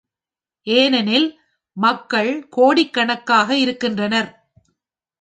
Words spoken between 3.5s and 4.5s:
இருக்கின்றனர்.